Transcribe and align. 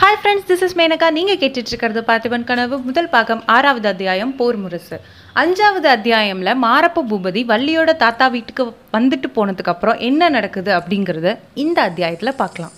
Hi 0.00 0.18
friends 0.20 0.46
this 0.48 0.62
is 0.64 0.74
Menaka 0.78 1.08
நீங்கள் 1.16 1.38
கேட்டுட்ருக்கிறது 1.40 2.00
பார்த்திபன் 2.06 2.46
கனவு. 2.50 2.76
முதல் 2.86 3.08
பாகம் 3.14 3.40
ஆறாவது 3.54 3.88
அத்தியாயம் 3.90 4.30
போர் 4.38 4.58
முரசு. 4.60 4.96
அஞ்சாவது 5.40 5.88
அத்தியாயமில் 5.94 6.50
மாரப்ப 6.62 7.02
பூபதி 7.10 7.40
வள்ளியோட 7.50 7.90
தாத்தா 8.02 8.26
வீட்டுக்கு 8.34 8.64
வந்துட்டு 8.96 9.28
போனதுக்கப்புறம் 9.36 9.98
என்ன 10.08 10.30
நடக்குது 10.36 10.70
அப்படிங்கிறத 10.78 11.34
இந்த 11.64 11.78
அத்தியாயத்தில் 11.88 12.32
பார்க்கலாம். 12.40 12.72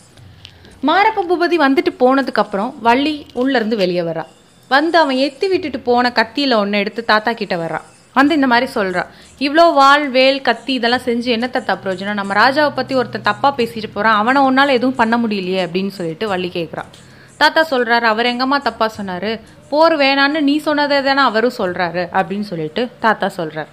மாரப்ப 0.88 1.24
பூபதி 1.28 1.58
வந்துட்டு 1.66 1.92
போனதுக்கப்புறம் 2.02 2.72
வள்ளி 2.88 3.14
உள்ளேருந்து 3.42 3.78
வெளியே 3.82 4.04
வரா. 4.08 4.24
வந்து 4.70 4.98
அவன் 5.02 5.20
எத்தி 5.26 5.48
விட்டுட்டு 5.52 5.80
போன 5.90 6.12
கத்தியில் 6.18 6.56
ஒன்று 6.62 6.82
எடுத்து 6.84 7.04
தாத்தா 7.12 7.34
கிட்ட 7.42 7.56
வர்றான் 7.62 7.86
வந்து 8.18 8.32
இந்த 8.40 8.50
மாதிரி 8.54 8.68
சொல்கிறான் 8.76 9.12
இவ்வளோ 9.46 9.68
வாள் 9.78 10.08
வேல் 10.18 10.42
கத்தி 10.50 10.72
இதெல்லாம் 10.78 11.06
செஞ்சு 11.06 11.28
என்னத்த 11.36 11.56
தத்தா 11.60 11.76
பிரயோஜனம்? 11.84 12.20
நம்ம 12.22 12.40
ராஜாவை 12.42 12.74
பற்றி 12.80 13.00
ஒருத்தன் 13.02 13.28
தப்பாக 13.30 13.54
பேசிட்டு 13.60 13.90
போகிறான் 13.94 14.20
அவனை 14.24 14.42
ஒன்றால் 14.50 14.76
எதுவும் 14.78 15.00
பண்ண 15.00 15.16
முடியலையே 15.24 15.62
அப்படின்னு 15.68 15.94
சொல்லிட்டு 16.00 16.26
வள்ளி 16.34 16.52
கேட்குறான் 16.58 16.92
தாத்தா 17.42 17.62
சொல்கிறாரு 17.70 18.06
அவர் 18.12 18.30
எங்கம்மா 18.32 18.58
தப்பா 18.68 18.86
சொன்னாரு? 18.98 19.30
போர் 19.70 19.94
வேணான்னு 20.02 20.40
நீ 20.48 20.54
சொன்னதே 20.66 20.98
தானே 21.02 21.22
அவரும் 21.28 21.58
சொல்கிறாரு 21.58 22.02
அப்படின்னு 22.18 22.46
சொல்லிட்டு 22.50 22.82
தாத்தா 23.04 23.28
சொல்கிறார் 23.38 23.70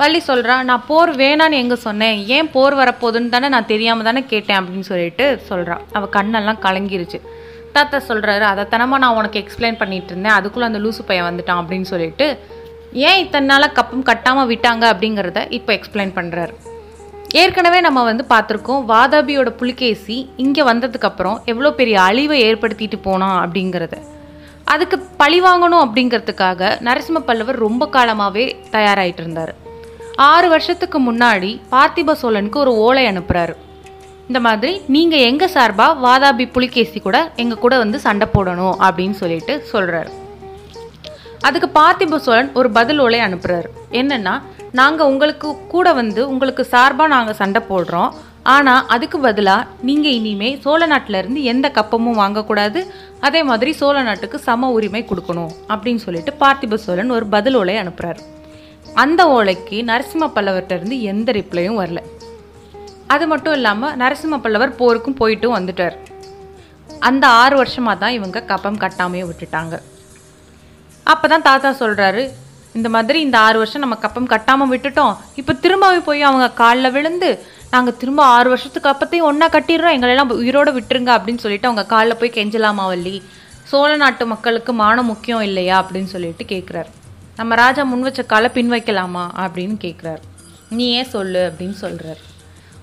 வள்ளி 0.00 0.20
சொல்கிறா 0.28 0.54
நான் 0.68 0.84
போர் 0.88 1.10
வேணான்னு 1.16 1.60
எங்கே 1.62 1.76
சொன்னேன்? 1.86 2.18
ஏன் 2.36 2.48
போர் 2.50 2.74
வரப்போகுதுன்னு 2.74 3.28
தானே 3.28 3.48
நான் 3.48 3.70
தெரியாமல் 3.72 4.08
தானே 4.08 4.22
கேட்டேன் 4.26 4.58
அப்படின்னு 4.60 4.86
சொல்லிட்டு 4.90 5.24
சொல்கிறான் 5.48 5.82
அவள் 5.92 6.14
கண்ணெல்லாம் 6.16 6.62
கலங்கிருச்சு. 6.66 7.18
தாத்தா 7.72 7.98
சொல்கிறாரு 8.08 8.44
அதைத்தனமா 8.52 8.96
நான் 8.98 9.18
உனக்கு 9.18 9.40
எக்ஸ்பிளைன் 9.42 9.80
பண்ணிட்டு 9.82 10.12
இருந்தேன் 10.12 10.36
அதுக்குள்ளே 10.38 10.66
அந்த 10.66 10.78
லூசு 10.78 11.02
பையன் 11.10 11.28
வந்துட்டான் 11.28 11.60
அப்படின்னு 11.62 11.88
சொல்லிட்டு 11.92 12.26
ஏன் 13.08 13.20
இத்தனை 13.24 13.46
நாளாக 13.46 13.72
கப்பம் 13.72 14.08
கட்டாமல் 14.10 14.50
விட்டாங்க 14.50 14.84
அப்படிங்கிறத 14.92 15.42
இப்போ 15.58 15.72
எக்ஸ்பிளைன் 15.72 16.12
பண்ணுறாரு 16.18 16.54
ஏற்கனவே 17.40 17.78
நம்ம 17.80 18.00
வந்து 18.08 18.24
பார்த்துருக்கோம் 18.32 18.80
வாதாபியோட 18.88 19.50
புலிகேசி 19.60 20.16
இங்கே 20.44 20.62
வந்ததுக்கப்புறம் 20.62 21.38
எவ்வளோ 21.50 21.70
பெரிய 21.78 21.96
அழிவை 22.08 22.38
ஏற்படுத்திட்டு 22.48 22.98
போனான் 23.06 23.38
அப்படிங்கிறத. 23.42 23.94
அதுக்கு 24.72 24.96
பழி 25.20 25.38
வாங்கணும் 25.40 25.82
அப்படிங்கிறதுக்காக 25.84 26.70
நரசிம்ம 26.88 27.22
பல்லவர் 27.28 27.58
ரொம்ப 27.66 27.86
காலமாகவே 27.86 28.44
தயாராகிட்டு 28.74 29.22
இருந்தார். 29.24 29.52
ஆறு 30.30 30.48
வருஷத்துக்கு 30.48 30.98
முன்னாடி 31.08 31.50
பார்த்திப 31.74 32.16
சோழனுக்கு 32.22 32.58
ஒரு 32.64 32.72
ஓலை 32.86 33.04
அனுப்புகிறாரு 33.12 33.54
இந்த 34.28 34.40
மாதிரி 34.46 34.72
நீங்கள் 34.94 35.24
எங்கள் 35.28 35.54
சார்பாக 35.54 36.00
வாதாபி 36.06 36.44
புலிகேசி 36.56 36.98
கூட 37.00 37.18
எங்கள் 37.36 37.62
கூட 37.64 37.74
வந்து 37.78 37.98
சண்டை 38.06 38.26
போடணும் 38.34 38.76
அப்படின்னு 38.86 39.16
சொல்லிட்டு 39.22 39.54
சொல்கிறாரு 39.72 40.10
அதுக்கு 41.48 41.68
பார்த்திப 41.80 42.18
சோழன் 42.26 42.50
ஒரு 42.54 42.68
பதில் 42.70 43.00
ஓலை 43.04 43.20
அனுப்புகிறாரு 43.20 43.68
என்னென்னா 44.00 44.34
நாங்கள் 44.78 45.08
உங்களுக்கு 45.12 45.48
கூட 45.72 45.88
வந்து 46.00 46.20
உங்களுக்கு 46.32 46.62
சார்பாக 46.74 47.12
நாங்கள் 47.14 47.38
சண்டை 47.40 47.60
போடுறோம். 47.70 48.12
ஆனால் 48.52 48.86
அதுக்கு 48.94 49.18
பதிலாக 49.24 49.66
நீங்கள் 49.88 50.14
இனிமே 50.18 50.48
சோழ 50.62 50.86
நாட்டிலேருந்து 50.92 51.40
எந்த 51.52 51.66
கப்பமும் 51.78 52.20
வாங்கக்கூடாது. 52.22 52.80
அதே 53.26 53.40
மாதிரி 53.50 53.72
சோழ 53.80 53.96
நாட்டுக்கு 54.08 54.38
சம 54.46 54.70
உரிமை 54.76 55.02
கொடுக்கணும் 55.10 55.52
அப்படின்னு 55.72 56.04
சொல்லிட்டு 56.06 56.32
பார்த்திப 56.42 56.78
சோழன் 56.86 57.14
ஒரு 57.16 57.26
பதில் 57.34 57.58
ஓலை 57.60 57.76
அனுப்புகிறார் 57.82 58.22
அந்த 59.02 59.20
ஓலைக்கு 59.36 59.76
நரசிம்ம 59.90 60.28
பல்லவர்கிட்டருந்து 60.36 60.96
எந்த 61.12 61.28
ரிப்ளையும் 61.38 61.78
வரல. 61.82 62.00
அது 63.14 63.24
மட்டும் 63.32 63.56
இல்லாமல் 63.58 63.94
நரசிம்ம 64.02 64.38
பல்லவர் 64.44 64.78
போருக்கும் 64.80 65.18
போயிட்டும் 65.20 65.56
வந்துட்டார். 65.58 65.96
அந்த 67.08 67.24
ஆறு 67.42 67.54
வருஷமாக 67.60 67.96
தான் 68.02 68.16
இவங்க 68.18 68.46
கப்பம் 68.50 68.82
கட்டாமையே 68.84 69.24
விட்டுட்டாங்க. 69.28 69.74
அப்போ 71.12 71.26
தான் 71.32 71.46
தாத்தா 71.48 71.70
சொல்கிறாரு 71.82 72.24
இந்த 72.74 72.88
மாதிரி 72.88 73.20
இந்த 73.20 73.38
ஆறு 73.38 73.58
வருஷம் 73.58 73.84
நம்ம 73.84 73.96
கப்பம் 74.04 74.30
கட்டாமல் 74.32 74.72
விட்டுட்டோம். 74.74 75.14
இப்போ 75.34 75.52
திரும்பவே 75.64 76.00
போய் 76.08 76.22
அவங்க 76.22 76.50
காலில் 76.60 76.90
விழுந்து 76.90 77.30
நாங்கள் 77.70 77.96
திரும்ப 77.96 78.24
ஆறு 78.36 78.48
வருஷத்துக்கு 78.48 78.90
அப்பத்தையும் 78.92 79.28
ஒன்றா 79.30 79.48
கட்டிடுறோம். 79.48 79.94
எங்களெல்லாம் 79.96 80.32
உயிரோடு 80.42 80.72
விட்டுருங்க 80.78 81.10
அப்படின்னு 81.16 81.44
சொல்லிட்டு 81.44 81.68
அவங்க 81.68 81.84
காலில் 81.86 82.16
போய் 82.16 82.36
கெஞ்சலாமா 82.38 82.84
வள்ளி? 82.92 83.14
சோழ 83.70 83.90
நாட்டு 83.96 84.26
மக்களுக்கு 84.26 84.72
மானம் 84.72 85.06
முக்கியம் 85.06 85.42
இல்லையா? 85.42 85.76
அப்படின்னு 85.82 86.10
சொல்லிட்டு 86.14 86.44
கேட்குறாரு 86.44 86.90
நம்ம 87.36 87.54
ராஜா 87.54 87.82
முன் 87.82 88.02
வச்ச 88.02 88.22
காலை 88.22 88.48
பின் 88.56 88.72
வைக்கலாமா 88.72 89.22
அப்படின்னு 89.44 89.76
கேட்குறாரு 89.84 90.22
நீ 90.68 90.84
ஏன் 90.98 91.12
சொல்லு? 91.14 91.42
அப்படின்னு 91.50 91.76
சொல்கிறார் 91.84 92.20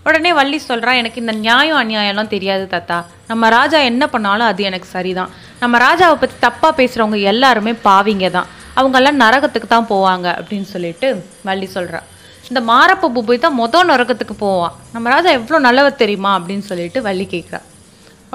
உடனே 0.04 0.34
வள்ளி 0.34 0.58
சொல்கிறான் 0.58 0.96
எனக்கு 0.96 1.20
இந்த 1.20 1.32
நியாயம் 1.32 1.80
அநியாயம்லாம் 1.82 2.34
தெரியாது 2.36 2.68
தாத்தா. 2.68 3.06
நம்ம 3.28 3.50
ராஜா 3.50 3.80
என்ன 3.92 4.04
பண்ணாலும் 4.08 4.48
அது 4.48 4.64
எனக்கு 4.64 4.88
சரிதான். 4.88 5.30
நம்ம 5.60 5.78
ராஜாவை 5.78 6.16
பற்றி 6.22 6.38
தப்பாக 6.46 6.74
பேசுகிறவங்க 6.80 7.20
எல்லாருமே 7.34 7.72
பாவிங்க 7.72 8.30
தான். 8.30 8.48
அவங்கெல்லாம் 8.80 9.22
நரகத்துக்கு 9.24 9.70
தான் 9.76 9.90
போவாங்க 9.94 10.28
அப்படின்னு 10.40 10.68
சொல்லிட்டு 10.76 11.08
வள்ளி 11.50 11.70
சொல்றா. 11.78 12.02
இந்த 12.50 12.62
மாரப்ப 12.70 13.10
பூபை 13.16 13.38
தான் 13.46 13.60
மொதல் 13.62 13.90
நரகத்துக்கு 13.94 14.36
போவான். 14.46 14.76
நம்ம 14.94 15.10
ராஜா 15.16 15.32
எவ்வளோ 15.40 15.60
நல்லவர் 15.66 16.02
தெரியுமா 16.04 16.32
அப்படின்னு 16.38 16.66
சொல்லிட்டு 16.70 17.02
வள்ளி 17.10 17.28
கேட்குறா 17.34 17.62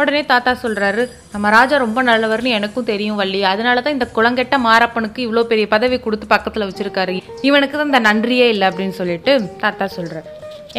உடனே 0.00 0.21
தாத்தா 0.31 0.53
சொல்கிறாரு 0.62 1.03
நம்ம 1.33 1.50
ராஜா 1.56 1.77
ரொம்ப 1.83 2.00
நல்லவர்னு 2.09 2.54
எனக்கும் 2.59 2.88
தெரியும் 2.93 3.19
வள்ளி. 3.21 3.41
அதனால 3.50 3.83
தான் 3.84 3.94
இந்த 3.97 4.06
குளங்கெட்ட 4.16 4.56
மாரப்பனுக்கு 4.65 5.21
இவ்வளோ 5.27 5.44
பெரிய 5.50 5.66
பதவி 5.75 5.97
கொடுத்து 6.06 6.27
பக்கத்தில் 6.33 6.66
வச்சிருக்காரு. 6.69 7.12
இவனுக்கு 7.49 7.77
தான் 7.78 7.91
இந்த 7.91 8.00
நன்றியே 8.09 8.47
இல்லை 8.54 8.66
அப்படின்னு 8.71 8.97
சொல்லிட்டு 9.00 9.34
தாத்தா 9.62 9.87
சொல்கிறார் 9.99 10.27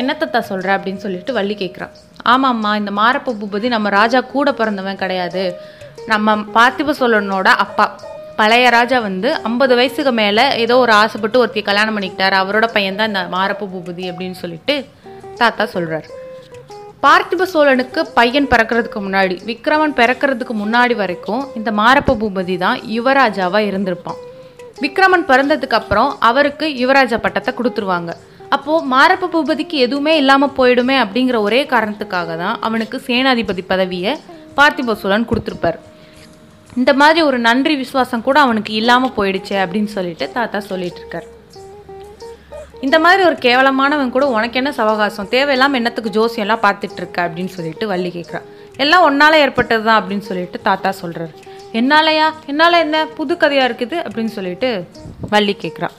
என்ன 0.01 0.15
தாத்தா 0.21 0.39
சொல்கிற 0.49 0.69
அப்படின்னு 0.77 1.03
சொல்லிட்டு 1.05 1.37
வள்ளி 1.37 1.55
கேட்குறான் 1.61 1.93
ஆமாம்மா 2.33 2.71
இந்த 2.81 2.91
மாரப்ப 2.99 3.35
பூபதி 3.41 3.67
நம்ம 3.75 3.87
ராஜா 3.99 4.19
கூட 4.33 4.51
பிறந்தவன் 4.59 5.01
கிடையாது. 5.03 5.45
நம்ம 6.11 6.35
பார்த்திப 6.57 6.95
சோழனோட 6.99 7.49
அப்பா. 7.65 7.85
பழைய 8.40 8.66
ராஜா 8.75 8.97
வந்து 9.07 9.29
ஐம்பது 9.50 9.73
வயசுக்கு 9.79 10.12
மேலே 10.19 10.44
ஏதோ 10.63 10.75
ஒரு 10.84 10.94
ஆசைப்பட்டு 11.01 11.38
ஒருத்தி 11.41 11.62
கல்யாணம் 11.68 11.96
பண்ணிக்கிட்டார். 11.96 12.35
அவரோட 12.41 12.66
பையன் 12.75 13.00
தான் 13.00 13.09
இந்த 13.12 13.22
மாரப்ப 13.35 13.68
பூபதி 13.73 14.06
அப்படின்னு 14.12 14.38
சொல்லிட்டு 14.44 14.75
தாத்தா 15.41 15.66
சொல்கிறார் 15.75 16.07
பார்த்திப 17.03 17.46
சோழனுக்கு 17.53 18.01
பையன் 18.18 18.50
பிறக்கிறதுக்கு 18.51 19.00
முன்னாடி 19.06 19.35
விக்ரமன் 19.50 19.96
பிறக்கிறதுக்கு 20.00 20.53
முன்னாடி 20.62 20.96
வரைக்கும் 21.01 21.44
இந்த 21.59 21.69
மாரப்ப 21.79 22.16
பூபதி 22.22 22.56
தான் 22.63 22.78
யுவராஜாவாக 22.96 23.69
இருந்திருப்பான். 23.69 24.19
விக்ரமன் 24.84 25.25
பிறந்ததுக்கு 25.31 25.78
அப்புறம் 25.81 26.12
அவருக்கு 26.29 26.67
யுவராஜா 26.81 27.17
பட்டத்தை 27.25 27.52
கொடுத்துருவாங்க. 27.59 28.12
அப்போது 28.56 28.88
மாரப்ப 28.94 29.29
பூபதிக்கு 29.34 29.78
எதுவுமே 29.85 30.13
இல்லாமல் 30.22 30.56
போயிடுமே 30.57 30.96
அப்படிங்கிற 31.03 31.38
ஒரே 31.47 31.62
காரணத்துக்காக 31.73 32.38
தான் 32.44 32.57
அவனுக்கு 32.67 32.97
சேனாதிபதி 33.07 33.63
பதவியை 33.73 34.13
பார்த்திப 34.57 34.96
சோழன் 35.03 35.29
கொடுத்துருப்பார். 35.29 35.79
இந்த 36.79 36.91
மாதிரி 37.01 37.19
ஒரு 37.21 37.37
நன்றி 37.45 37.75
விசுவாசம் 37.75 38.25
கூட 38.27 38.37
அவனுக்கு 38.45 38.71
இல்லாமல் 38.79 39.15
போயிடுச்சே 39.17 39.57
அப்படின்னு 39.63 39.91
சொல்லிட்டு 39.95 40.25
தாத்தா 40.37 40.59
சொல்லிட்டு 40.71 40.99
இருக்கார். 41.01 41.27
இந்த 42.85 42.97
மாதிரி 43.03 43.21
ஒரு 43.29 43.37
கேவலமானவன் 43.45 44.13
கூட 44.15 44.25
உனக்கு 44.37 44.59
என்ன 44.61 44.71
சவகாசம்? 44.79 45.29
தேவையில்லாமல் 45.35 45.79
என்னத்துக்கு 45.79 46.15
ஜோசியம்லாம் 46.17 46.63
பார்த்துட்டு 46.65 46.99
இருக்க 47.01 47.19
அப்படின்னு 47.27 47.51
சொல்லிட்டு 47.57 47.87
வள்ளி 47.91 48.09
கேட்குறான் 48.15 48.47
எல்லாம் 48.83 49.05
ஒன்னால் 49.09 49.41
ஏற்பட்டது 49.43 49.83
தான் 49.83 49.99
அப்படின்னு 50.01 50.25
சொல்லிட்டு 50.29 50.59
தாத்தா 50.61 50.89
சொல்கிறார் 51.01 51.33
என்னாலயா? 51.79 52.27
என்னால் 52.51 52.81
என்ன? 52.85 52.97
புது 53.19 53.33
கதையாக 53.37 53.69
இருக்குது 53.69 53.97
அப்படின்னு 54.07 54.33
சொல்லிட்டு 54.37 54.69
வள்ளி 55.33 55.55
கேட்குறான் 55.63 55.95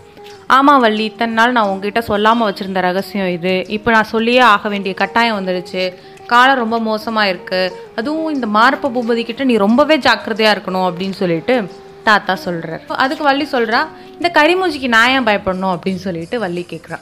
ஆமாம் 0.56 0.82
வள்ளி 0.84 1.04
இத்தனை 1.04 1.34
நாள் 1.38 1.54
நான் 1.56 1.70
உங்ககிட்ட 1.70 2.00
சொல்லாமல் 2.10 2.48
வச்சுருந்த 2.48 2.80
ரகசியம் 2.88 3.30
இது. 3.36 3.54
இப்போ 3.76 3.88
நான் 3.90 4.12
சொல்லியே 4.12 4.42
ஆக 4.54 4.68
வேண்டிய 4.68 4.94
கட்டாயம் 5.00 5.38
வந்துடுச்சு. 5.38 5.84
காலம் 6.32 6.60
ரொம்ப 6.62 6.78
மோசமாக 6.90 7.32
இருக்குது 7.32 7.72
அதுவும் 7.98 8.32
இந்த 8.34 8.46
மாரப்ப 8.56 8.90
பூபதி 8.94 9.24
கிட்ட 9.24 9.44
நீ 9.50 9.56
ரொம்பவே 9.66 9.96
ஜாக்கிரதையாக 10.06 10.54
இருக்கணும் 10.56 10.86
அப்படின்னு 10.88 11.16
சொல்லிட்டு 11.22 11.56
தாத்தா 12.08 12.34
சொல்கிறார் 12.46 12.82
அதுக்கு 13.04 13.24
வள்ளி 13.24 13.46
சொல்கிறா 13.52 13.80
இந்த 14.16 14.28
கரிமூஞ்சிக்கு 14.38 14.88
நான் 14.96 15.12
ஏன் 15.14 15.28
பயப்படணும்? 15.28 15.74
அப்படின்னு 15.76 16.02
சொல்லிட்டு 16.06 16.38
வள்ளி 16.44 16.64
கேட்குறா 16.72 16.98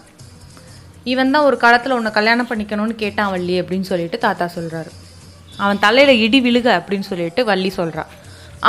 இவன் 1.12 1.32
தான் 1.34 1.46
ஒரு 1.48 1.56
காலத்தில் 1.56 1.96
உன்னை 1.96 2.10
கல்யாணம் 2.10 2.48
பண்ணிக்கணும்னு 2.50 2.94
கேட்டான் 3.02 3.32
வள்ளி 3.34 3.56
அப்படின்னு 3.60 3.88
சொல்லிட்டு 3.92 4.18
தாத்தா 4.18 4.46
சொல்கிறாரு 4.56 4.92
அவன் 5.64 5.78
தலையில் 5.78 6.20
இடி 6.24 6.38
விழுக 6.46 6.68
அப்படின்னு 6.78 7.06
சொல்லிட்டு 7.10 7.44
வள்ளி 7.50 7.70
சொல்கிறான் 7.78 8.12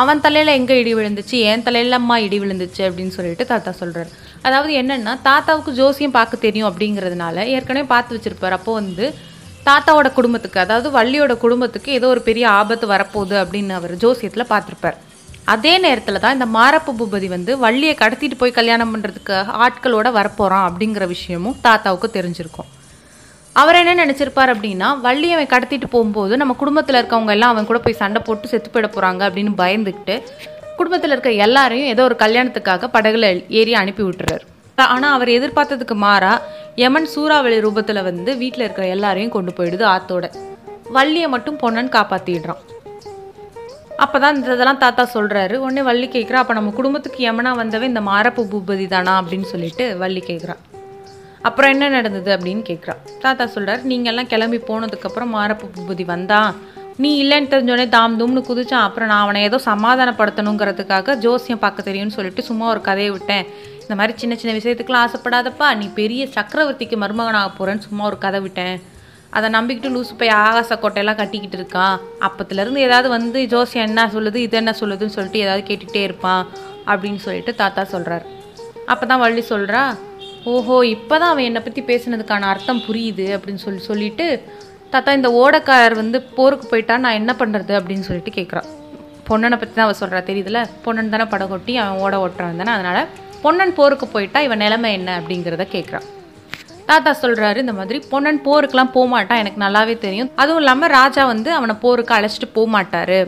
அவன் 0.02 0.22
தலையில் 0.26 0.52
எங்கே 0.60 0.76
இடி 0.82 0.94
விழுந்துச்சு? 0.96 1.36
என் 1.52 1.64
தலையிலம்மா 1.68 2.16
இடி 2.26 2.38
விழுந்துச்சு 2.40 2.82
அப்படின்னு 2.88 3.14
சொல்லிட்டு 3.18 3.46
தாத்தா 3.46 3.72
சொல்கிறார் 3.82 4.10
அதாவது 4.42 4.72
என்னென்னா 4.82 5.14
தாத்தாவுக்கு 5.30 5.72
ஜோசியம் 5.72 6.16
பார்க்க 6.18 6.44
தெரியும் 6.46 6.70
அப்படிங்கிறதுனால 6.72 7.46
ஏற்கனவே 7.56 7.86
பார்த்து 7.94 8.16
வச்சுருப்பார். 8.16 8.58
அப்போ 8.60 8.74
வந்து 8.74 9.06
தாத்தாவோட 9.68 10.08
குடும்பத்துக்கு 10.18 10.60
அதாவது 10.64 10.88
வள்ளியோட 10.96 11.34
குடும்பத்துக்கு 11.44 11.90
ஏதோ 11.98 12.08
ஒரு 12.14 12.22
பெரிய 12.30 12.46
ஆபத்து 12.60 12.86
வரப்போகுது 12.94 13.36
அப்படின்னு 13.44 13.74
அவர் 13.80 13.94
ஜோசியத்தில் 14.04 14.52
பார்த்துருப்பார். 14.52 14.98
அதே 15.54 15.74
நேரத்தில் 15.86 16.22
தான் 16.24 16.36
இந்த 16.38 16.48
மாரப்ப 16.58 16.94
பூபதி 17.00 17.28
வந்து 17.34 17.52
வள்ளியை 17.64 17.94
கடத்திட்டு 18.02 18.38
போய் 18.42 18.58
கல்யாணம் 18.60 18.92
பண்ணுறதுக்கு 18.94 19.38
ஆட்களோட 19.66 20.08
வரப்போகிறான் 20.20 20.66
அப்படிங்கிற 20.70 21.06
விஷயமும் 21.16 21.58
தாத்தாவுக்கு 21.66 22.10
தெரிஞ்சிருக்கும். 22.18 22.70
அவர் 23.62 23.80
என்ன 23.82 23.92
நினச்சிருப்பார் 24.04 24.52
அப்படின்னா 24.54 24.88
வள்ளி 25.06 25.28
அவன் 25.36 25.52
கடத்திட்டு 25.54 25.88
போகும்போது 25.94 26.34
நம்ம 26.42 26.56
குடும்பத்தில் 26.62 27.00
இருக்கவங்க 27.00 27.34
எல்லாம் 27.38 27.54
அவன் 27.54 27.70
கூட 27.70 27.80
போய் 27.86 28.02
சண்டை 28.02 28.22
போட்டு 28.28 28.52
செத்து 28.54 28.70
போயிட 28.74 28.88
போகிறாங்க 28.96 29.22
அப்படின்னு 29.28 29.54
பயந்துக்கிட்டு 29.62 30.16
குடும்பத்தில் 30.80 31.14
இருக்க 31.16 31.32
எல்லாரையும் 31.46 31.92
ஏதோ 31.94 32.04
ஒரு 32.10 32.16
கல்யாணத்துக்காக 32.24 32.90
படகுல 32.96 33.28
ஏறி 33.60 33.74
அனுப்பி 33.82 34.04
விட்டுறாரு. 34.08 34.44
ஆனால் 34.78 35.14
அவர் 35.18 35.30
எதிர்பார்த்ததுக்கு 35.38 35.96
மாறாக 36.06 36.64
யமன் 36.82 37.08
சூறாவளி 37.14 37.58
ரூபத்தில் 37.66 38.06
வந்து 38.08 38.32
வீட்டில் 38.42 38.64
இருக்கிற 38.64 38.86
எல்லாரையும் 38.96 39.34
கொண்டு 39.36 39.52
போயிடுது 39.58 39.84
ஆத்தோட. 39.94 40.26
வள்ளியை 40.96 41.28
மட்டும் 41.34 41.60
பொண்ணன்னு 41.62 41.92
காப்பாற்றிடுறான் 41.98 42.62
அப்பதான் 44.04 44.36
இந்த 44.38 44.54
இதெல்லாம் 44.56 44.82
தாத்தா 44.84 45.04
சொல்கிறாரு 45.14 45.56
உடனே 45.66 45.82
வள்ளி 45.90 46.08
கேட்குறா 46.16 46.40
அப்போ 46.42 46.54
நம்ம 46.54 46.72
குடும்பத்துக்கு 46.80 47.20
யமனா 47.28 47.52
வந்தவன் 47.62 47.88
இந்த 47.88 48.02
மாரப்பு 48.10 48.42
பூபதி 48.52 48.86
தானா? 48.94 49.14
அப்படின்னு 49.22 49.48
சொல்லிட்டு 49.54 49.86
வள்ளி 49.98 50.24
கேட்குறா 50.28 50.56
அப்புறம் 51.42 51.72
என்ன 51.72 51.88
நடந்தது 51.90 52.30
அப்படின்னு 52.38 52.64
கேட்குறா 52.70 52.96
தாத்தா 53.20 53.46
சொல்கிறார் 53.56 53.82
நீங்கள்லாம் 53.92 54.32
கிளம்பி 54.34 54.60
போனதுக்கப்புறம் 54.70 55.34
மாரப்பு 55.38 55.68
பூபதி 55.76 56.06
வந்தான் 56.06 56.56
நீ 57.04 57.12
இல்லைன்னு 57.24 57.52
தெரிஞ்சோடனே 57.54 57.88
தாம் 57.96 58.20
தூம்னு 58.20 58.42
குதிச்சான். 58.50 58.86
அப்புறம் 58.88 59.10
நான் 59.12 59.24
அவனை 59.24 59.40
ஏதோ 59.44 59.58
சமாதானப்படுத்தணுங்கிறதுக்காக 59.66 61.16
ஜோசியம் 61.26 61.64
பார்க்க 61.64 61.88
தெரியும்னு 61.88 62.18
சொல்லிட்டு 62.18 62.44
சும்மா 62.50 62.66
ஒரு 62.70 62.82
கதையை 62.82 63.12
விட்டேன். 63.12 63.48
இந்த 63.86 63.96
மாதிரி 64.00 64.14
சின்ன 64.22 64.34
சின்ன 64.42 64.54
விஷயத்துக்குலாம் 64.58 65.04
ஆசைப்படாதப்பா. 65.06 65.68
நீ 65.80 65.88
பெரிய 66.02 66.28
சக்கரவர்த்திக்கு 66.36 66.98
மருமகனாக 67.04 67.50
போகிறேன்னு 67.58 67.86
சும்மா 67.88 68.04
ஒரு 68.06 68.18
கதை 68.18 68.40
விட்டேன். 68.40 68.78
அதை 69.30 69.48
நம்பிக்கிட்டு 69.50 69.90
லூசு 69.96 70.14
போய் 70.20 70.34
ஆகாச 70.44 70.76
கோட்டையெல்லாம் 70.82 71.20
கட்டிக்கிட்டு 71.22 71.58
இருக்கான் 71.60 71.96
அப்பத்துலேருந்து 72.28 72.80
ஏதாவது 72.80 73.08
வந்து 73.10 73.40
ஜோசியம் 73.54 73.88
என்ன 73.90 74.06
சொல்லுது 74.14 74.40
இது 74.46 74.58
என்ன 74.58 74.74
சொல்லுதுன்னு 74.82 75.16
சொல்லிட்டு 75.18 75.40
ஏதாவது 75.40 75.64
கேட்டுகிட்டே 75.70 76.04
இருப்பான் 76.04 76.44
அப்படின்னு 76.88 77.22
சொல்லிட்டு 77.26 77.54
தாத்தா 77.56 77.84
சொல்கிறார் 77.84 78.26
அப்போ 78.86 79.06
தான் 79.06 79.20
வள்ளி 79.20 79.44
சொல்கிறா 79.50 79.82
ஓஹோ 80.54 80.76
இப்போ 80.86 81.16
தான் 81.20 81.32
அவன் 81.34 81.48
என்னை 81.50 81.62
பற்றி 81.62 81.82
பேசுனதுக்கான 81.92 82.48
அர்த்தம் 82.54 82.82
புரியுது 82.88 83.28
அப்படின்னு 83.36 83.64
சொல்லி 83.66 83.82
சொல்லிட்டு 83.90 84.28
தாத்தா 84.90 85.12
இந்த 85.14 85.30
ஓடக்காரர் 85.42 85.96
வந்து 85.96 86.18
போருக்கு 86.38 86.68
போயிட்டா 86.72 86.98
நான் 86.98 87.20
என்ன 87.22 87.32
பண்ணுறது 87.40 87.74
அப்படின்னு 87.80 88.08
சொல்லிட்டு 88.10 88.34
கேட்குறான் 88.40 88.68
பொண்ணனை 89.30 89.58
பற்றி 89.58 89.74
தான் 89.76 89.88
அவள் 89.88 90.02
சொல்கிறா 90.02 90.20
தெரியுதுல? 90.30 90.60
பொண்ணன் 90.84 91.14
தானே 91.14 91.26
படகொட்டி 91.26 91.76
அவன் 91.76 92.02
ஓட 92.04 92.16
ஓட்டுறான் 92.26 92.62
தானே 92.62 92.74
அதனால் 92.76 93.04
பொன்னன் 93.46 93.74
போருக்கு 93.80 94.08
போயிட்டா 94.14 94.40
இவன் 94.48 94.64
நிலைமை 94.66 94.92
என்ன 94.98 95.10
அப்படிங்கிறத 95.20 95.66
கேட்குறான் 95.74 96.06
தாத்தா 96.90 97.12
சொல்கிறாரு 97.22 97.58
இந்த 97.64 97.74
மாதிரி 97.78 98.00
பொன்னன் 98.12 98.40
போருக்கெலாம் 98.48 98.92
போகமாட்டான் 98.96 99.42
எனக்கு 99.44 99.60
நல்லாவே 99.64 99.96
தெரியும். 100.06 100.30
அதுவும் 100.42 100.60
இல்லாமல் 100.62 100.92
ராஜா 101.00 101.24
வந்து 101.32 101.50
அவனை 101.58 101.76
போருக்கு 101.84 102.14
அழைச்சிட்டு 102.18 102.50
போகமாட்டார் 102.58 103.20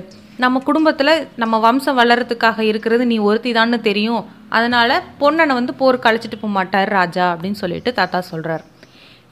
நம்ம 0.44 0.60
குடும்பத்தில் 0.68 1.14
நம்ம 1.42 1.56
வம்சம் 1.66 2.00
வளர்கிறதுக்காக 2.00 2.60
இருக்கிறது 2.72 3.04
நீ 3.12 3.16
ஒருத்தி 3.28 3.52
தான்னு 3.58 3.78
தெரியும். 3.88 4.24
அதனால் 4.58 4.94
பொன்னனை 5.22 5.54
வந்து 5.60 5.74
போருக்கு 5.82 6.10
அழைச்சிட்டு 6.10 6.40
போக 6.44 6.54
மாட்டார் 6.58 6.90
ராஜா 6.98 7.26
அப்படின்னு 7.34 7.60
சொல்லிட்டு 7.64 7.92
தாத்தா 8.00 8.20
சொல்கிறார் 8.32 8.64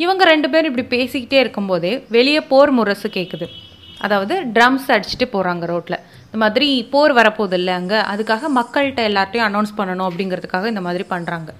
இவங்க 0.06 0.24
ரெண்டு 0.32 0.48
பேரும் 0.54 0.72
இப்படி 0.72 0.88
பேசிக்கிட்டே 0.96 1.38
இருக்கும்போதே 1.44 1.94
வெளியே 2.16 2.42
போர் 2.52 2.74
முரசு 2.80 3.10
கேட்குது 3.18 3.48
அதாவது 4.06 4.36
ட்ரம்ஸ் 4.56 4.88
அடிச்சுட்டு 4.96 5.28
போகிறாங்க 5.36 5.66
ரோட்டில் 5.72 5.98
இந்த 6.26 6.38
மாதிரி 6.44 6.68
போர் 6.94 7.14
வரப்போகுது 7.20 7.58
இல்லை 7.60 7.74
அங்கே. 7.80 8.00
அதுக்காக 8.12 8.50
மக்கள்கிட்ட 8.60 9.02
எல்லார்ட்டையும் 9.10 9.48
அனௌன்ஸ் 9.50 9.74
பண்ணணும் 9.78 10.08
அப்படிங்கிறதுக்காக 10.10 10.68
இந்த 10.74 10.82
மாதிரி 10.88 11.06
பண்ணுறாங்க 11.14 11.52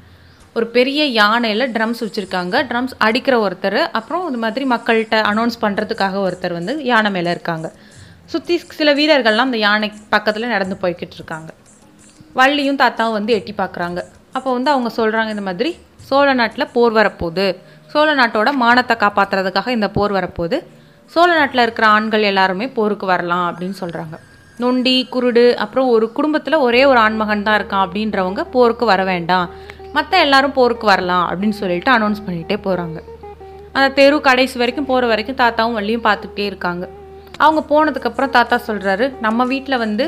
ஒரு 0.58 0.66
பெரிய 0.76 1.02
யானையில் 1.22 1.66
ட்ரம்ஸ் 1.76 2.02
வச்சுருக்காங்க. 2.06 2.56
ட்ரம்ஸ் 2.70 2.94
அடிக்கிற 3.06 3.36
ஒருத்தர் 3.46 3.80
அப்புறம் 4.00 4.26
இந்த 4.30 4.40
மாதிரி 4.44 4.66
மக்கள்கிட்ட 4.74 5.16
அனௌன்ஸ் 5.32 5.58
பண்ணுறதுக்காக 5.64 6.16
ஒருத்தர் 6.28 6.58
வந்து 6.60 6.74
யானை 6.92 7.10
மேலே 7.16 7.32
இருக்காங்க. 7.36 7.68
சுற்றி 8.34 8.56
சில 8.80 8.92
வீரர்கள்லாம் 9.00 9.50
அந்த 9.50 9.60
யானை 9.66 9.90
பக்கத்தில் 10.14 10.54
நடந்து 10.56 10.76
போய்கிட்டு 10.84 11.18
இருக்காங்க. 11.20 11.50
வள்ளியும் 12.40 12.80
தாத்தாவும் 12.84 13.18
வந்து 13.18 13.34
எட்டி 13.40 13.56
பார்க்குறாங்க 13.60 14.00
அப்போ 14.38 14.50
வந்து 14.58 14.72
அவங்க 14.74 14.90
சொல்கிறாங்க 15.00 15.30
இந்த 15.36 15.46
மாதிரி 15.50 15.70
சோழ 16.08 16.30
நாட்டில் 16.40 16.72
போர் 16.76 16.96
வரப்போகுது. 17.00 17.46
சோழ 17.92 18.10
நாட்டோட 18.20 18.50
மானத்தை 18.64 18.96
காப்பாற்றுறதுக்காக 19.04 19.70
இந்த 19.78 19.88
போர் 19.98 20.14
வரப்போகுது. 20.18 20.58
சோழ 21.14 21.28
நாட்டில் 21.40 21.64
இருக்கிற 21.64 21.86
ஆண்கள் 21.96 22.30
எல்லாருமே 22.30 22.66
போருக்கு 22.78 23.06
வரலாம் 23.12 23.46
அப்படின்னு 23.50 23.78
சொல்கிறாங்க 23.82 24.16
நொண்டி 24.64 24.96
குருடு 25.14 25.44
அப்புறம் 25.64 25.88
ஒரு 25.94 26.06
குடும்பத்தில் 26.18 26.64
ஒரே 26.66 26.82
ஒரு 26.92 27.00
ஆண்மகன் 27.06 27.46
தான் 27.48 27.58
இருக்கான் 27.60 27.84
அப்படின்றவங்க 27.86 28.44
போருக்கு 28.54 28.86
வர 28.92 29.02
வேண்டாம். 29.10 29.48
மற்ற 29.96 30.20
எல்லாரும் 30.26 30.56
போருக்கு 30.60 30.86
வரலாம் 30.92 31.26
அப்படின்னு 31.30 31.58
சொல்லிட்டு 31.62 31.92
அனௌன்ஸ் 31.96 32.24
பண்ணிகிட்டே 32.26 32.58
போகிறாங்க 32.68 32.98
அந்த 33.76 33.88
தெரு 33.98 34.18
கடைசி 34.28 34.56
வரைக்கும் 34.62 34.90
போகிற 34.92 35.08
வரைக்கும் 35.12 35.40
தாத்தாவும் 35.42 35.78
வள்ளியும் 35.78 36.06
பார்த்துக்கிட்டே 36.08 36.46
இருக்காங்க. 36.52 36.84
அவங்க 37.44 37.62
போனதுக்கப்புறம் 37.72 38.34
தாத்தா 38.38 38.58
சொல்கிறாரு 38.68 39.06
நம்ம 39.26 39.46
வீட்டில் 39.54 39.82
வந்து 39.86 40.06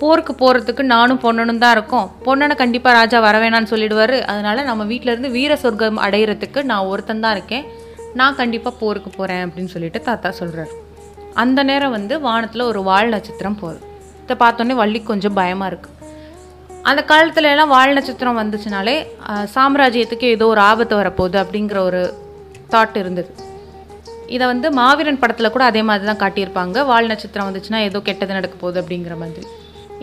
போருக்கு 0.00 0.32
போகிறதுக்கு 0.42 0.82
நானும் 0.94 1.20
பொண்ணனும் 1.24 1.62
தான் 1.62 1.74
இருக்கோம். 1.76 2.06
பொண்ணனை 2.26 2.54
கண்டிப்பாக 2.62 2.96
ராஜா 2.98 3.18
வரவேணான்னு 3.26 3.72
சொல்லிடுவார். 3.72 4.16
அதனால் 4.30 4.68
நம்ம 4.70 4.84
வீட்டில் 4.90 5.12
இருந்து 5.12 5.30
வீர 5.38 5.56
சொர்க்கம் 5.64 6.04
அடையிறதுக்கு 6.06 6.62
நான் 6.70 6.88
ஒருத்தன் 6.92 7.24
தான் 7.24 7.36
இருக்கேன். 7.36 7.64
நான் 8.20 8.38
கண்டிப்பாக 8.40 8.74
போருக்கு 8.82 9.10
போகிறேன் 9.10 9.42
அப்படின்னு 9.46 9.72
சொல்லிட்டு 9.74 10.00
தாத்தா 10.08 10.30
சொல்கிறாரு 10.40 10.74
அந்த 11.42 11.60
நேரம் 11.70 11.94
வந்து 11.96 12.14
வானத்தில் 12.26 12.68
ஒரு 12.70 12.80
வால் 12.88 13.12
நட்சத்திரம் 13.14 13.58
போகுது. 13.62 13.80
இதை 14.24 14.34
பார்த்தோன்னே 14.42 14.74
வள்ளி 14.82 15.00
கொஞ்சம் 15.08 15.36
பயமாக 15.40 15.70
இருக்குது 15.70 15.92
அந்த 16.90 17.00
காலத்துல 17.10 17.50
எல்லாம் 17.54 17.72
வால் 17.76 17.96
நட்சத்திரம் 17.96 18.38
வந்துச்சுனாலே 18.40 18.94
சாம்ராஜ்யத்துக்கு 19.54 20.26
ஏதோ 20.36 20.46
ஒரு 20.54 20.60
ஆபத்து 20.70 20.94
வரப்போகுது 21.00 21.36
அப்படிங்கிற 21.42 21.78
ஒரு 21.88 22.02
தாட் 22.72 22.96
இருந்தது. 23.02 23.30
இதை 24.34 24.44
வந்து 24.52 24.68
மாவீரன் 24.78 25.20
படத்தில் 25.22 25.52
கூட 25.54 25.64
அதே 25.70 25.82
மாதிரி 25.88 26.04
தான் 26.10 26.22
காட்டியிருப்பாங்க. 26.22 26.76
வால் 26.90 27.10
நட்சத்திரம் 27.12 27.48
வந்துச்சுன்னா 27.48 27.80
ஏதோ 27.88 27.98
கெட்டது 28.08 28.38
நடக்க 28.38 28.56
போகுது 28.62 28.78
அப்படிங்கிற 28.82 29.16
மாதிரி. 29.22 29.46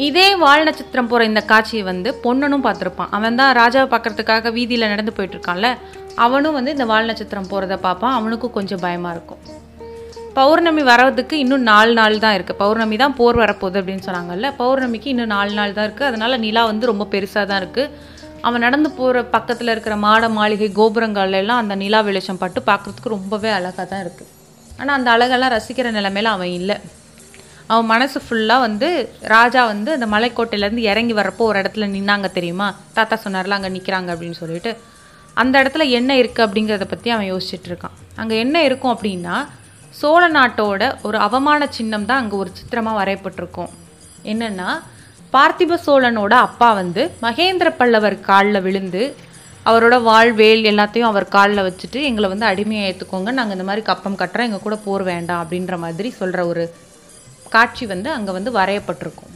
இதே 0.07 0.27
வால் 0.43 0.65
நட்சத்திரம் 0.67 1.09
போகிற 1.11 1.25
இந்த 1.29 1.41
காட்சியை 1.51 1.83
வந்து 1.91 2.09
பொன்னனும் 2.25 2.65
பார்த்துருப்பான். 2.67 3.11
அவன் 3.17 3.39
தான் 3.39 3.51
ராஜாவை 3.61 3.87
பார்க்குறதுக்காக 3.93 4.51
வீதியில் 4.57 4.91
நடந்து 4.93 5.15
போயிட்டு 5.17 5.35
இருக்கான்ல 5.37 5.69
அவனும் 6.25 6.57
வந்து 6.57 6.71
இந்த 6.71 6.85
வால் 6.91 7.09
நட்சத்திரம் 7.09 7.49
போகிறத 7.51 7.77
பார்ப்பான் 7.87 8.15
அவனுக்கும் 8.19 8.55
கொஞ்சம் 8.57 8.83
பயமாக 8.85 9.15
இருக்கும். 9.15 9.41
பௌர்ணமி 10.37 10.83
வர்றதுக்கு 10.89 11.35
இன்னும் 11.43 11.65
நாலு 11.69 11.93
நாள் 11.93 12.21
தான் 12.25 12.35
இருக்குது 12.37 12.59
பௌர்ணமி 12.61 12.95
தான் 13.01 13.15
போர் 13.19 13.39
வரப்போகுது 13.41 13.79
அப்படின்னு 13.81 14.05
சொன்னாங்கல்ல? 14.07 14.49
பௌர்ணமிக்கு 14.59 15.09
இன்னும் 15.13 15.31
நாலு 15.35 15.51
நாள் 15.59 15.73
தான் 15.77 15.87
இருக்குது 15.87 16.09
அதனால் 16.09 16.41
நிலா 16.45 16.63
வந்து 16.71 16.85
ரொம்ப 16.91 17.07
பெருசாக 17.13 17.45
தான் 17.51 17.61
இருக்குது 17.63 18.09
அவன் 18.47 18.63
நடந்து 18.65 18.89
போகிற 18.99 19.23
பக்கத்தில் 19.35 19.71
இருக்கிற 19.71 19.95
மாட 20.05 20.29
மாளிகை 20.37 20.69
கோபுரங்கள்லாம் 20.77 21.41
எல்லாம் 21.43 21.61
அந்த 21.63 21.75
நிலா 21.75 21.99
வெளிச்சம் 22.07 22.39
பட்டு 22.43 22.61
பார்க்குறதுக்கு 22.69 23.15
ரொம்பவே 23.15 23.49
அழகாக 23.57 23.85
தான் 23.91 24.03
இருக்குது 24.05 24.29
ஆனால் 24.79 24.95
அந்த 24.97 25.09
அழகெல்லாம் 25.15 25.53
ரசிக்கிற 25.55 25.91
நிலைமையில 25.97 26.31
அவன் 26.37 26.53
இல்லை. 26.59 26.77
அவன் 27.67 27.85
மனசு 27.85 28.21
ஃபுல்லாக 28.23 28.59
வந்து 28.59 28.87
ராஜா 29.35 29.65
வந்து 29.65 29.91
அந்த 29.97 30.07
மலைக்கோட்டையிலேருந்து 30.13 30.87
இறங்கி 30.91 31.13
வரப்போ 31.19 31.43
ஒரு 31.51 31.59
இடத்துல 31.61 31.87
நின்னாங்க 31.95 32.31
தெரியுமா? 32.31 32.67
தாத்தா 32.93 33.17
சொன்னார்ல 33.25 33.57
அங்கே 33.57 33.71
நிற்கிறாங்க 33.75 34.09
அப்படின்னு 34.15 34.39
சொல்லிட்டு. 34.41 34.73
அந்த 35.37 35.55
இடத்துல 35.61 35.83
என்ன 35.97 36.11
இருக்குது 36.21 36.45
அப்படிங்கிறத 36.45 36.85
பற்றி 36.93 37.09
அவன் 37.15 37.29
யோசிச்சுட்டு 37.31 37.69
இருக்கான். 37.71 37.95
அங்கே 38.21 38.35
என்ன 38.45 38.57
இருக்கும் 38.67 38.93
அப்படின்னா 38.95 39.35
சோழ 39.99 40.23
நாட்டோட 40.37 40.83
ஒரு 41.07 41.17
அவமான 41.27 41.67
சின்னம் 41.77 42.07
தான் 42.09 42.21
அங்கே 42.23 42.35
ஒரு 42.43 42.51
சித்திரமாக 42.57 42.99
வரையப்பட்டிருக்கும். 43.01 43.71
என்னென்னா 44.31 44.69
பார்த்திப 45.33 45.77
சோழனோட 45.87 46.33
அப்பா 46.47 46.69
வந்து 46.81 47.03
மகேந்திர 47.25 47.69
பல்லவர் 47.79 48.17
காலில் 48.29 48.63
விழுந்து 48.67 49.03
அவரோட 49.69 49.95
வாழ்வேல் 50.09 50.63
எல்லாத்தையும் 50.71 51.09
அவர் 51.09 51.33
காலில் 51.35 51.65
வச்சுட்டு 51.67 51.99
எங்களை 52.09 52.27
வந்து 52.33 52.49
அடிமையை 52.51 52.85
ஏற்றுக்கோங்க 52.87 53.31
நாங்கள் 53.39 53.57
இந்த 53.57 53.65
மாதிரி 53.67 53.83
கப்பம் 53.89 54.19
கட்டுறோம் 54.21 54.47
எங்கள் 54.49 54.65
கூட 54.65 54.77
போர் 54.85 55.03
வேண்டாம் 55.11 55.41
அப்படின்ற 55.43 55.77
மாதிரி 55.83 56.09
சொல்கிற 56.19 56.45
ஒரு 56.51 56.63
காட்சி 57.55 57.85
வந்து 57.93 58.09
அங்கே 58.15 58.31
வந்து 58.37 58.51
வரையப்பட்டிருக்கும். 58.57 59.33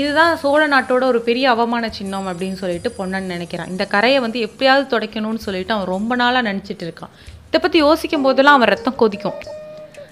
இதுதான் 0.00 0.36
சோழ 0.42 0.60
நாட்டோட 0.72 1.02
ஒரு 1.12 1.20
பெரிய 1.28 1.50
அவமான 1.54 1.88
சின்னம் 1.96 2.28
அப்படின்னு 2.30 2.58
சொல்லிட்டு 2.60 2.90
பொன்னன் 2.98 3.30
நினைக்கிறான். 3.32 3.70
இந்த 3.72 3.84
கரையை 3.94 4.20
வந்து 4.24 4.38
எப்படியாவது 4.46 4.84
துடைக்கணும்னு 4.92 5.40
சொல்லிட்டு 5.46 5.74
அவன் 5.74 5.90
ரொம்ப 5.94 6.14
நாளாக 6.20 6.44
நினச்சிட்டு 6.50 6.84
இருக்கான். 6.86 7.12
இதை 7.48 7.58
பற்றி 7.60 7.78
யோசிக்கும் 7.78 8.24
போதெல்லாம் 8.26 8.56
அவன் 8.58 8.70
ரத்தம் 8.74 9.00
கொதிக்கும். 9.02 9.38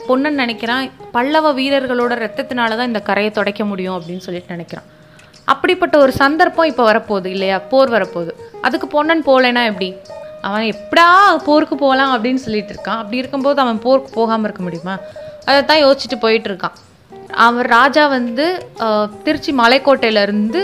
பொன்னன் 0.08 0.38
நினைக்கிறான் 0.42 0.90
பல்லவ 1.16 1.52
வீரர்களோட 1.58 2.12
ரத்தத்தினால 2.24 2.76
தான் 2.78 2.90
இந்த 2.92 3.00
கரையை 3.08 3.30
துடைக்க 3.38 3.64
முடியும் 3.64 3.96
அப்படின்னு 3.98 4.24
சொல்லிட்டு 4.26 4.54
நினைக்கிறான். 4.56 4.88
அப்படிப்பட்ட 5.44 5.94
ஒரு 5.98 6.12
சந்தர்ப்பம் 6.12 6.68
இப்போ 6.72 6.84
வரப்போகுது 6.92 7.26
இல்லையா? 7.36 7.58
போர் 7.72 7.94
வரப்போகுது. 7.96 8.32
அதுக்கு 8.66 8.86
பொன்னன் 8.86 9.24
போகலைன்னா 9.26 9.64
எப்படி? 9.70 9.88
அவன் 10.48 10.66
எப்படா 10.74 11.08
போருக்கு 11.48 11.76
போகலாம் 11.76 12.12
அப்படின்னு 12.14 12.42
சொல்லிட்டு 12.46 12.72
இருக்கான். 12.74 13.00
அப்படி 13.02 13.16
இருக்கும்போது 13.16 13.60
அவன் 13.60 13.82
போருக்கு 13.86 14.12
போகாமல் 14.12 14.46
இருக்க 14.48 14.62
முடியுமா? 14.62 14.94
அதை 15.48 15.58
தான் 15.64 15.82
யோசிச்சுட்டு 15.86 16.18
போயிட்டு 16.26 16.48
இருக்கான். 16.50 16.76
அவர் 17.46 17.68
ராஜா 17.78 18.04
வந்து 18.18 18.46
திருச்சி 19.26 19.52
மலைக்கோட்டையிலேருந்து 19.62 20.62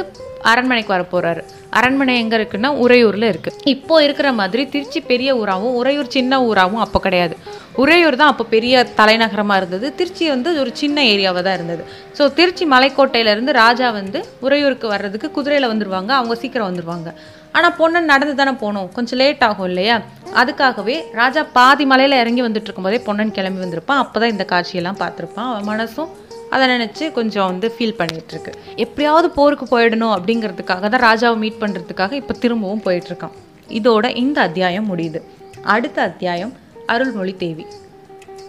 அரண்மனைக்கு 0.50 0.92
வர 0.94 1.04
போகிறாரு 1.12 1.42
அரண்மனை 1.78 2.12
எங்கே 2.22 2.36
இருக்குன்னா 2.38 2.68
உறையூரில் 2.82 3.28
இருக்குது 3.30 3.56
இப்போ 3.72 3.94
இருக்கிற 4.06 4.28
மாதிரி 4.40 4.62
திருச்சி 4.74 5.00
பெரிய 5.08 5.30
ஊராகவும் 5.40 5.76
உறையூர் 5.80 6.14
சின்ன 6.16 6.38
ஊராகவும் 6.48 6.82
அப்போ 6.84 6.98
கிடையாது. 7.06 7.34
உறையூர் 7.82 8.18
தான் 8.20 8.30
அப்போ 8.32 8.44
பெரிய 8.54 8.84
தலைநகரமாக 8.98 9.60
இருந்தது. 9.60 9.86
திருச்சி 9.98 10.24
வந்து 10.34 10.50
ஒரு 10.62 10.70
சின்ன 10.80 11.02
ஏரியாவாக 11.12 11.42
தான் 11.46 11.56
இருந்தது. 11.58 11.82
ஸோ 12.18 12.22
திருச்சி 12.38 12.66
மலைக்கோட்டையிலேருந்து 12.74 13.54
ராஜா 13.62 13.88
வந்து 13.98 14.20
உறையூருக்கு 14.46 14.88
வர்றதுக்கு 14.94 15.30
குதிரையில் 15.38 15.70
வந்துடுவாங்க 15.72 16.12
அவங்க 16.18 16.36
சீக்கிரம் 16.42 16.70
வந்துடுவாங்க 16.70 17.10
ஆனால் 17.56 17.76
பொண்ணு 17.80 18.00
நடந்து 18.12 18.34
தானே 18.40 18.54
போகணும். 18.62 18.88
கொஞ்சம் 18.96 19.20
லேட் 19.22 19.44
ஆகும் 19.48 19.68
இல்லையா? 19.70 19.96
அதுக்காகவே 20.40 20.96
ராஜா 21.20 21.42
பாதி 21.58 21.86
மலையில் 21.92 22.20
இறங்கி 22.22 22.42
வந்துட்டு 22.46 22.68
இருக்கும்போதே 22.68 23.00
பொண்ணன் 23.08 23.36
கிளம்பி 23.38 23.64
வந்திருப்பான். 23.64 24.00
அப்போ 24.04 24.16
தான் 24.22 24.34
இந்த 24.34 24.46
காட்சியெல்லாம் 24.54 25.00
பார்த்துருப்பான். 25.02 25.50
அவன் 25.52 25.68
மனசும் 25.72 26.10
அதை 26.50 26.68
நினச்சி 26.68 27.12
கொஞ்சம் 27.12 27.48
வந்து 27.50 27.68
ஃபீல் 27.74 27.98
பண்ணிகிட்ருக்கு 28.00 28.52
எப்படியாவது 28.84 29.30
போருக்கு 29.30 29.66
போயிடணும் 29.72 30.14
அப்படிங்கிறதுக்காக 30.16 30.88
தான் 30.88 31.04
ராஜாவை 31.08 31.36
மீட் 31.36 31.60
பண்ணுறதுக்காக 31.60 32.12
இப்போ 32.12 32.34
திரும்பவும் 32.34 32.84
போயிட்டுருக்கான். 32.84 33.34
இதோட 33.78 34.16
இந்த 34.16 34.40
அத்தியாயம் 34.40 34.88
முடியுது. 34.92 35.22
அடுத்த 35.62 36.02
அத்தியாயம் 36.02 36.52
அருள்மொழி 36.86 37.34
தேவி. 37.36 37.66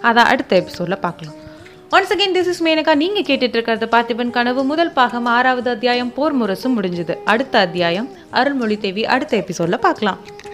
அதை 0.01 0.23
அடுத்த 0.23 0.55
எபிசோடில் 0.61 1.03
பார்க்கலாம் 1.05 1.35
once 1.95 2.11
again 2.13 2.35
this 2.37 2.49
is 2.51 2.63
Menaka 2.63 2.93
நீங்கள் 2.95 3.27
கேட்டுட்டு 3.29 3.55
இருக்கிறது 3.57 3.85
பார்த்திபன் 3.97 4.29
கனவு. 4.29 4.63
முதல் 4.63 4.91
பாகம் 4.91 5.25
ஆறாவது 5.25 5.69
அத்தியாயம் 5.69 6.13
போர் 6.13 6.35
முரசும் 6.41 6.75
முடிஞ்சுது. 6.77 7.15
அடுத்த 7.23 7.59
அத்தியாயம் 7.59 8.09
அருள்மொழி 8.31 8.77
தேவி. 8.77 9.05
அடுத்த 9.05 9.37
எபிசோடில் 9.37 9.85
பார்க்கலாம் 9.85 10.19